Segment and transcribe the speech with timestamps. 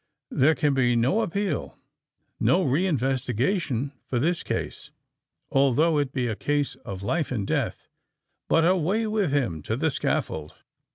[0.31, 4.89] There can be no appeal—no re investigation for his case,
[5.51, 7.87] although it be a case of life and death:
[8.49, 10.55] but away with him to the scaffold!